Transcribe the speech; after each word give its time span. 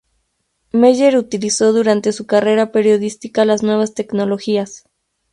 Meyer 0.71 1.15
utilizó 1.15 1.73
durante 1.73 2.11
su 2.11 2.25
carrera 2.25 2.71
periodística 2.71 3.45
las 3.45 3.61
nuevas 3.61 3.93
tecnologías. 3.93 4.85